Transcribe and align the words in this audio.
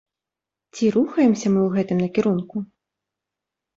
Ці 0.75 0.87
рухаемся 0.95 1.47
мы 1.57 1.61
ў 1.65 1.69
гэтым 1.75 1.97
накірунку? 2.07 2.57